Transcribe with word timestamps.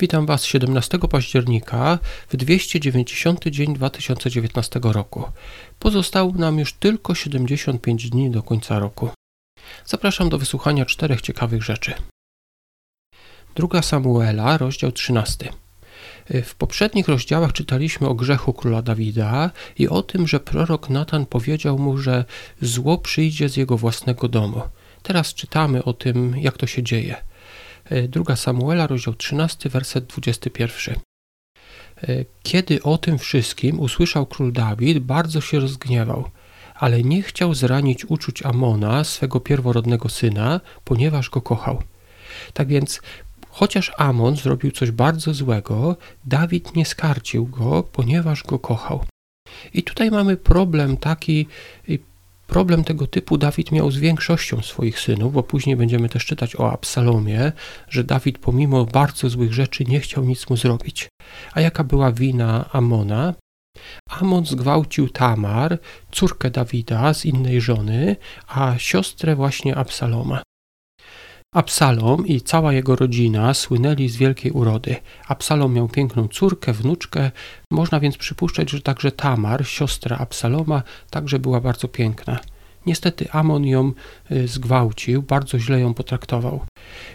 Witam 0.00 0.26
Was 0.26 0.44
17 0.44 0.98
października 0.98 1.98
w 2.28 2.36
290 2.36 3.44
dzień 3.46 3.74
2019 3.74 4.80
roku. 4.82 5.24
Pozostało 5.78 6.32
nam 6.32 6.58
już 6.58 6.72
tylko 6.72 7.14
75 7.14 8.10
dni 8.10 8.30
do 8.30 8.42
końca 8.42 8.78
roku. 8.78 9.10
Zapraszam 9.86 10.28
do 10.28 10.38
wysłuchania 10.38 10.86
czterech 10.86 11.20
ciekawych 11.20 11.62
rzeczy. 11.62 11.94
Druga 13.54 13.82
Samuela, 13.82 14.58
rozdział 14.58 14.92
13. 14.92 15.52
W 16.44 16.54
poprzednich 16.54 17.08
rozdziałach 17.08 17.52
czytaliśmy 17.52 18.08
o 18.08 18.14
grzechu 18.14 18.52
króla 18.52 18.82
Dawida 18.82 19.50
i 19.78 19.88
o 19.88 20.02
tym, 20.02 20.28
że 20.28 20.40
prorok 20.40 20.90
Natan 20.90 21.26
powiedział 21.26 21.78
mu, 21.78 21.98
że 21.98 22.24
zło 22.62 22.98
przyjdzie 22.98 23.48
z 23.48 23.56
jego 23.56 23.76
własnego 23.78 24.28
domu. 24.28 24.62
Teraz 25.02 25.34
czytamy 25.34 25.84
o 25.84 25.92
tym, 25.92 26.34
jak 26.38 26.58
to 26.58 26.66
się 26.66 26.82
dzieje. 26.82 27.16
Druga 28.08 28.36
Samuela, 28.36 28.86
rozdział 28.86 29.14
13, 29.14 29.68
werset 29.68 30.06
21. 30.06 30.94
Kiedy 32.42 32.82
o 32.82 32.98
tym 32.98 33.18
wszystkim 33.18 33.80
usłyszał 33.80 34.26
król 34.26 34.52
Dawid, 34.52 34.98
bardzo 34.98 35.40
się 35.40 35.60
rozgniewał, 35.60 36.30
ale 36.74 37.02
nie 37.02 37.22
chciał 37.22 37.54
zranić 37.54 38.04
uczuć 38.04 38.42
Amona, 38.42 39.04
swego 39.04 39.40
pierworodnego 39.40 40.08
syna, 40.08 40.60
ponieważ 40.84 41.30
go 41.30 41.40
kochał. 41.40 41.82
Tak 42.52 42.68
więc 42.68 43.00
Chociaż 43.52 43.92
Amon 43.96 44.36
zrobił 44.36 44.70
coś 44.70 44.90
bardzo 44.90 45.34
złego, 45.34 45.96
Dawid 46.24 46.76
nie 46.76 46.86
skarcił 46.86 47.46
go, 47.46 47.82
ponieważ 47.82 48.42
go 48.42 48.58
kochał. 48.58 49.04
I 49.74 49.82
tutaj 49.82 50.10
mamy 50.10 50.36
problem 50.36 50.96
taki, 50.96 51.46
problem 52.52 52.84
tego 52.84 53.06
typu 53.06 53.38
Dawid 53.38 53.72
miał 53.72 53.90
z 53.90 53.98
większością 53.98 54.62
swoich 54.62 55.00
synów, 55.00 55.32
bo 55.32 55.42
później 55.42 55.76
będziemy 55.76 56.08
też 56.08 56.26
czytać 56.26 56.56
o 56.56 56.72
Absalomie, 56.72 57.52
że 57.88 58.04
Dawid 58.04 58.38
pomimo 58.38 58.84
bardzo 58.84 59.28
złych 59.28 59.52
rzeczy 59.52 59.84
nie 59.84 60.00
chciał 60.00 60.24
nic 60.24 60.50
mu 60.50 60.56
zrobić. 60.56 61.08
A 61.52 61.60
jaka 61.60 61.84
była 61.84 62.12
wina 62.12 62.70
Amona? 62.72 63.34
Amon 64.10 64.46
zgwałcił 64.46 65.08
Tamar, 65.08 65.78
córkę 66.10 66.50
Dawida 66.50 67.14
z 67.14 67.24
innej 67.24 67.60
żony, 67.60 68.16
a 68.48 68.74
siostrę 68.78 69.36
właśnie 69.36 69.76
Absaloma. 69.76 70.42
Absalom 71.54 72.26
i 72.26 72.40
cała 72.40 72.72
jego 72.72 72.96
rodzina 72.96 73.54
słynęli 73.54 74.08
z 74.08 74.16
wielkiej 74.16 74.52
urody. 74.52 74.96
Absalom 75.28 75.74
miał 75.74 75.88
piękną 75.88 76.28
córkę, 76.28 76.72
wnuczkę, 76.72 77.30
można 77.70 78.00
więc 78.00 78.16
przypuszczać, 78.16 78.70
że 78.70 78.80
także 78.80 79.12
Tamar, 79.12 79.66
siostra 79.66 80.18
Absaloma, 80.18 80.82
także 81.10 81.38
była 81.38 81.60
bardzo 81.60 81.88
piękna. 81.88 82.38
Niestety 82.86 83.30
Amon 83.30 83.64
ją 83.64 83.92
y, 84.30 84.48
zgwałcił, 84.48 85.22
bardzo 85.22 85.58
źle 85.58 85.80
ją 85.80 85.94
potraktował. 85.94 86.60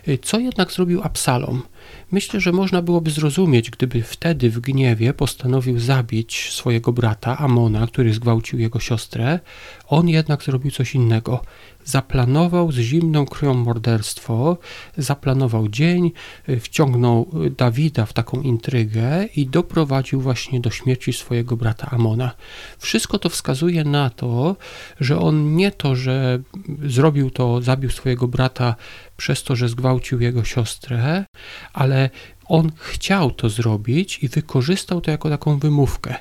Y, 0.08 0.18
co 0.18 0.40
jednak 0.40 0.72
zrobił 0.72 1.02
Absalom? 1.04 1.64
Myślę, 2.12 2.40
że 2.40 2.52
można 2.52 2.82
byłoby 2.82 3.12
zrozumieć, 3.12 3.70
gdyby 3.72 4.02
wtedy 4.02 4.50
w 4.50 4.60
gniewie 4.60 5.14
postanowił 5.14 5.80
zabić 5.80 6.50
swojego 6.52 6.94
brata 6.94 7.38
Amona, 7.38 7.88
który 7.88 8.14
zgwałcił 8.14 8.60
jego 8.60 8.80
siostrę. 8.80 9.40
On 9.88 10.10
jednak 10.10 10.44
zrobił 10.44 10.72
coś 10.72 10.95
innego 10.95 11.42
zaplanował 11.88 12.72
z 12.72 12.76
zimną 12.76 13.26
krwią 13.26 13.54
morderstwo, 13.54 14.58
zaplanował 14.98 15.68
dzień, 15.68 16.12
y, 16.50 16.60
wciągnął 16.60 17.32
Dawida 17.58 18.06
w 18.06 18.14
taką 18.14 18.42
intrygę 18.42 19.26
i 19.36 19.45
doprowadził 19.45 20.22
właśnie 20.22 20.60
do 20.60 20.70
śmierci 20.70 21.14
swojego 21.14 21.58
brata 21.58 21.90
Amona. 21.92 22.32
Wszystko 22.78 23.20
to 23.20 23.30
wskazuje 23.30 23.84
na 23.84 24.10
to, 24.10 24.56
że 25.00 25.20
on 25.20 25.56
nie 25.58 25.72
to, 25.72 25.96
że 25.96 26.40
zrobił 26.84 27.32
to, 27.32 27.62
zabił 27.62 27.90
swojego 27.90 28.28
brata 28.28 28.76
przez 29.18 29.44
to, 29.44 29.56
że 29.56 29.70
zgwałcił 29.70 30.22
jego 30.22 30.44
siostrę, 30.44 31.26
ale 31.74 32.10
on 32.48 32.72
chciał 32.76 33.32
to 33.32 33.50
zrobić 33.50 34.24
i 34.24 34.28
wykorzystał 34.28 35.02
to 35.02 35.12
jako 35.12 35.30
taką 35.30 35.60
wymówkę. 35.60 36.16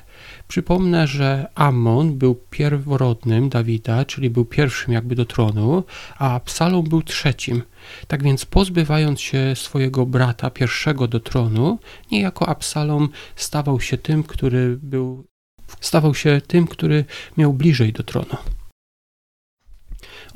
Przypomnę, 0.47 1.07
że 1.07 1.47
Ammon 1.55 2.17
był 2.17 2.35
pierworodnym 2.49 3.49
Dawida, 3.49 4.05
czyli 4.05 4.29
był 4.29 4.45
pierwszym 4.45 4.93
jakby 4.93 5.15
do 5.15 5.25
tronu, 5.25 5.83
a 6.17 6.33
Absalom 6.33 6.83
był 6.83 7.01
trzecim. 7.01 7.63
Tak 8.07 8.23
więc 8.23 8.45
pozbywając 8.45 9.21
się 9.21 9.53
swojego 9.55 10.05
brata 10.05 10.49
pierwszego 10.49 11.07
do 11.07 11.19
tronu, 11.19 11.79
niejako 12.11 12.49
Absalom 12.49 13.09
stawał 13.35 13.81
się 13.81 13.97
tym, 13.97 14.23
który 14.23 14.77
był 14.81 15.25
stawał 15.81 16.15
się 16.15 16.41
tym, 16.47 16.67
który 16.67 17.05
miał 17.37 17.53
bliżej 17.53 17.93
do 17.93 18.03
tronu. 18.03 18.37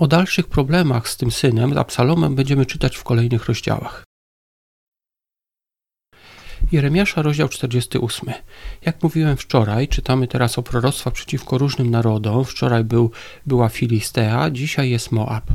O 0.02 0.08
dalszych 0.08 0.48
problemach 0.48 1.10
z 1.10 1.18
tym 1.18 1.32
synem, 1.32 1.74
z 1.74 1.78
Absalomem, 1.78 2.36
będziemy 2.36 2.66
czytać 2.66 2.98
w 2.98 3.04
kolejnych 3.04 3.46
rozdziałach. 3.46 4.04
Jeremiasza, 6.72 7.22
rozdział 7.22 7.50
48. 7.50 8.34
Jak 8.86 9.04
mówiłem 9.04 9.38
wczoraj, 9.38 9.88
czytamy 9.88 10.28
teraz 10.28 10.58
o 10.58 10.64
proroctwach 10.64 11.14
przeciwko 11.14 11.58
różnym 11.58 11.90
narodom. 11.90 12.46
Wczoraj 12.46 12.84
był, 12.84 13.12
była 13.46 13.70
Filistea, 13.70 14.50
dzisiaj 14.52 14.90
jest 14.90 15.12
Moab. 15.12 15.46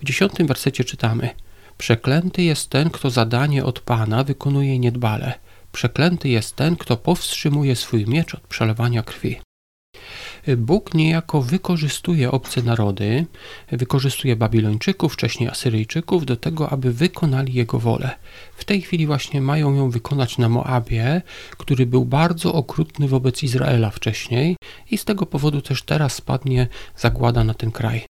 W 0.00 0.04
dziesiątym 0.04 0.46
wersecie 0.46 0.84
czytamy: 0.84 1.30
Przeklęty 1.78 2.42
jest 2.42 2.70
ten, 2.70 2.90
kto 2.90 3.10
zadanie 3.10 3.64
od 3.64 3.80
Pana 3.80 4.24
wykonuje 4.24 4.78
niedbale. 4.78 5.34
Przeklęty 5.72 6.28
jest 6.28 6.56
ten, 6.56 6.76
kto 6.76 6.96
powstrzymuje 6.96 7.76
swój 7.76 8.06
miecz 8.06 8.34
od 8.34 8.40
przelewania 8.40 9.02
krwi. 9.02 9.40
Bóg 10.56 10.94
niejako 10.94 11.42
wykorzystuje 11.42 12.30
obce 12.30 12.62
narody, 12.62 13.26
wykorzystuje 13.72 14.36
Babilończyków, 14.36 15.12
wcześniej 15.12 15.48
Asyryjczyków 15.48 16.26
do 16.26 16.36
tego, 16.36 16.70
aby 16.70 16.92
wykonali 16.92 17.54
Jego 17.54 17.78
wolę. 17.78 18.10
W 18.56 18.64
tej 18.64 18.82
chwili 18.82 19.06
właśnie 19.06 19.40
mają 19.40 19.74
ją 19.74 19.90
wykonać 19.90 20.38
na 20.38 20.48
Moabie, 20.48 21.22
który 21.50 21.86
był 21.86 22.04
bardzo 22.04 22.54
okrutny 22.54 23.08
wobec 23.08 23.42
Izraela 23.42 23.90
wcześniej 23.90 24.56
i 24.90 24.98
z 24.98 25.04
tego 25.04 25.26
powodu 25.26 25.60
też 25.60 25.82
teraz 25.82 26.14
spadnie 26.14 26.68
zagłada 26.96 27.44
na 27.44 27.54
ten 27.54 27.70
kraj. 27.70 28.06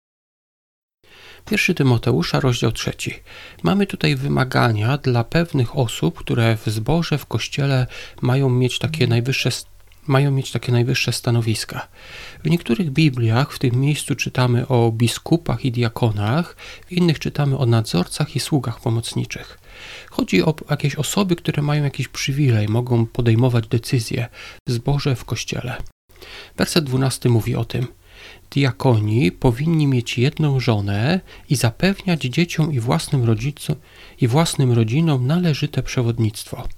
Pierwszy 1.44 1.74
Tymoteusza, 1.74 2.40
rozdział 2.40 2.72
trzeci. 2.72 3.14
Mamy 3.62 3.86
tutaj 3.86 4.16
wymagania 4.16 4.98
dla 4.98 5.24
pewnych 5.24 5.78
osób, 5.78 6.18
które 6.18 6.56
w 6.56 6.66
zborze, 6.66 7.18
w 7.18 7.26
kościele 7.26 7.86
mają 8.22 8.50
mieć 8.50 8.78
takie 8.78 9.06
najwyższe 9.06 9.50
mają 10.08 10.30
mieć 10.30 10.52
takie 10.52 10.72
najwyższe 10.72 11.12
stanowiska. 11.12 11.88
W 12.44 12.50
niektórych 12.50 12.90
Bibliach 12.90 13.52
w 13.52 13.58
tym 13.58 13.80
miejscu 13.80 14.14
czytamy 14.14 14.68
o 14.68 14.92
biskupach 14.92 15.64
i 15.64 15.72
diakonach, 15.72 16.56
w 16.86 16.92
innych 16.92 17.18
czytamy 17.18 17.58
o 17.58 17.66
nadzorcach 17.66 18.36
i 18.36 18.40
sługach 18.40 18.80
pomocniczych. 18.80 19.58
Chodzi 20.10 20.42
o 20.42 20.54
jakieś 20.70 20.94
osoby, 20.94 21.36
które 21.36 21.62
mają 21.62 21.84
jakiś 21.84 22.08
przywilej, 22.08 22.68
mogą 22.68 23.06
podejmować 23.06 23.68
decyzje 23.68 24.28
w 24.68 24.78
w 25.16 25.24
kościele. 25.24 25.76
Werset 26.56 26.84
12 26.84 27.28
mówi 27.28 27.56
o 27.56 27.64
tym. 27.64 27.86
Diakoni 28.50 29.32
powinni 29.32 29.86
mieć 29.86 30.18
jedną 30.18 30.60
żonę 30.60 31.20
i 31.50 31.56
zapewniać 31.56 32.22
dzieciom 32.22 32.72
i 32.72 32.80
własnym, 32.80 33.24
rodzicom, 33.24 33.76
i 34.20 34.28
własnym 34.28 34.72
rodzinom 34.72 35.26
należyte 35.26 35.82
przewodnictwo. 35.82 36.68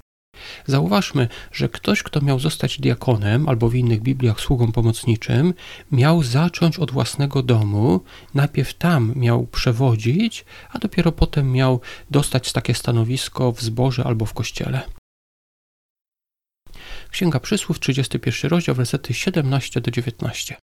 Zauważmy, 0.66 1.28
że 1.52 1.68
ktoś, 1.68 2.02
kto 2.02 2.20
miał 2.20 2.38
zostać 2.38 2.80
diakonem 2.80 3.48
albo 3.48 3.68
w 3.68 3.74
innych 3.74 4.02
Bibliach 4.02 4.40
sługą 4.40 4.72
pomocniczym, 4.72 5.54
miał 5.92 6.22
zacząć 6.22 6.78
od 6.78 6.90
własnego 6.90 7.42
domu, 7.42 8.00
najpierw 8.34 8.74
tam 8.74 9.12
miał 9.16 9.46
przewodzić, 9.46 10.44
a 10.70 10.78
dopiero 10.78 11.12
potem 11.12 11.52
miał 11.52 11.80
dostać 12.10 12.52
takie 12.52 12.74
stanowisko 12.74 13.52
w 13.52 13.62
zborze 13.62 14.04
albo 14.04 14.26
w 14.26 14.34
kościele. 14.34 14.82
Księga 17.10 17.40
Przysłów, 17.40 17.80
31 17.80 18.50
rozdział, 18.50 18.74
wersety 18.74 19.14
17 19.14 19.80
do 19.80 19.90
19. 19.90 20.56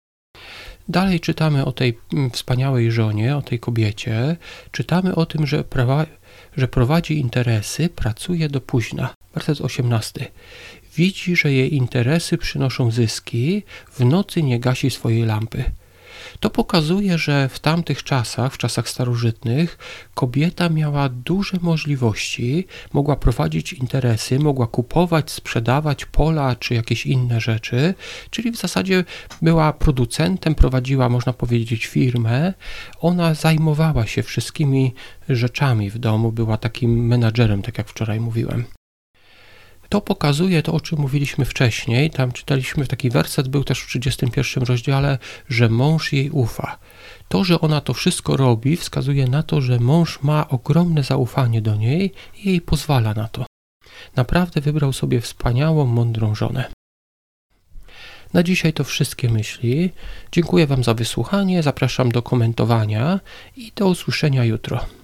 Dalej 0.88 1.20
czytamy 1.20 1.64
o 1.64 1.72
tej 1.72 1.98
mm, 2.12 2.30
wspaniałej 2.30 2.92
żonie, 2.92 3.36
o 3.36 3.42
tej 3.42 3.58
kobiecie. 3.58 4.36
Czytamy 4.70 5.14
o 5.14 5.26
tym, 5.26 5.46
że, 5.46 5.64
prawa, 5.64 6.06
że 6.56 6.68
prowadzi 6.68 7.18
interesy, 7.18 7.88
pracuje 7.88 8.48
do 8.48 8.60
późna. 8.60 9.14
Werset 9.34 9.60
18. 9.60 10.30
Widzi, 10.96 11.36
że 11.36 11.52
jej 11.52 11.74
interesy 11.74 12.38
przynoszą 12.38 12.90
zyski, 12.90 13.62
w 13.92 14.04
nocy 14.04 14.42
nie 14.42 14.60
gasi 14.60 14.90
swojej 14.90 15.22
lampy. 15.22 15.64
To 16.40 16.50
pokazuje, 16.50 17.18
że 17.18 17.48
w 17.48 17.58
tamtych 17.58 18.02
czasach, 18.02 18.54
w 18.54 18.58
czasach 18.58 18.88
starożytnych, 18.88 19.78
kobieta 20.14 20.68
miała 20.68 21.08
duże 21.08 21.58
możliwości, 21.62 22.66
mogła 22.92 23.16
prowadzić 23.16 23.72
interesy, 23.72 24.38
mogła 24.38 24.66
kupować, 24.66 25.30
sprzedawać 25.30 26.04
pola 26.04 26.56
czy 26.56 26.74
jakieś 26.74 27.06
inne 27.06 27.40
rzeczy, 27.40 27.94
czyli 28.30 28.50
w 28.50 28.56
zasadzie 28.56 29.04
była 29.42 29.72
producentem, 29.72 30.54
prowadziła, 30.54 31.08
można 31.08 31.32
powiedzieć, 31.32 31.86
firmę. 31.86 32.54
Ona 33.00 33.34
zajmowała 33.34 34.06
się 34.06 34.22
wszystkimi 34.22 34.94
rzeczami 35.28 35.90
w 35.90 35.98
domu, 35.98 36.32
była 36.32 36.56
takim 36.56 37.06
menadżerem, 37.06 37.62
tak 37.62 37.78
jak 37.78 37.88
wczoraj 37.88 38.20
mówiłem 38.20 38.64
to 39.92 40.00
pokazuje 40.00 40.62
to, 40.62 40.72
o 40.72 40.80
czym 40.80 40.98
mówiliśmy 40.98 41.44
wcześniej. 41.44 42.10
Tam 42.10 42.32
czytaliśmy 42.32 42.86
taki 42.86 43.10
werset, 43.10 43.48
był 43.48 43.64
też 43.64 43.80
w 43.80 43.86
31 43.86 44.64
rozdziale, 44.64 45.18
że 45.48 45.68
mąż 45.68 46.12
jej 46.12 46.30
ufa. 46.30 46.78
To, 47.28 47.44
że 47.44 47.60
ona 47.60 47.80
to 47.80 47.94
wszystko 47.94 48.36
robi, 48.36 48.76
wskazuje 48.76 49.26
na 49.26 49.42
to, 49.42 49.60
że 49.60 49.78
mąż 49.78 50.22
ma 50.22 50.48
ogromne 50.48 51.02
zaufanie 51.02 51.62
do 51.62 51.76
niej 51.76 52.12
i 52.44 52.48
jej 52.48 52.60
pozwala 52.60 53.14
na 53.14 53.28
to. 53.28 53.46
Naprawdę 54.16 54.60
wybrał 54.60 54.92
sobie 54.92 55.20
wspaniałą, 55.20 55.86
mądrą 55.86 56.34
żonę. 56.34 56.64
Na 58.32 58.42
dzisiaj 58.42 58.72
to 58.72 58.84
wszystkie 58.84 59.28
myśli. 59.28 59.90
Dziękuję 60.32 60.66
Wam 60.66 60.84
za 60.84 60.94
wysłuchanie, 60.94 61.62
zapraszam 61.62 62.12
do 62.12 62.22
komentowania 62.22 63.20
i 63.56 63.72
do 63.76 63.88
usłyszenia 63.88 64.44
jutro. 64.44 65.01